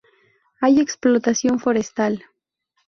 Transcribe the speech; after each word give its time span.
Hay 0.59 0.79
explotación 0.79 1.59
forestal. 1.59 2.23